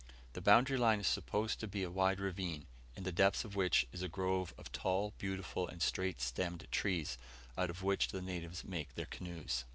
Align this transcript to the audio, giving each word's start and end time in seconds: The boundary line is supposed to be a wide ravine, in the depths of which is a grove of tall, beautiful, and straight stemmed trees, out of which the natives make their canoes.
The 0.33 0.41
boundary 0.41 0.79
line 0.79 0.99
is 0.99 1.05
supposed 1.05 1.59
to 1.59 1.67
be 1.67 1.83
a 1.83 1.91
wide 1.91 2.19
ravine, 2.19 2.65
in 2.95 3.03
the 3.03 3.11
depths 3.11 3.45
of 3.45 3.55
which 3.55 3.85
is 3.91 4.01
a 4.01 4.09
grove 4.09 4.51
of 4.57 4.71
tall, 4.71 5.13
beautiful, 5.19 5.67
and 5.67 5.79
straight 5.79 6.19
stemmed 6.21 6.67
trees, 6.71 7.19
out 7.55 7.69
of 7.69 7.83
which 7.83 8.07
the 8.07 8.19
natives 8.23 8.63
make 8.63 8.95
their 8.95 9.05
canoes. 9.05 9.63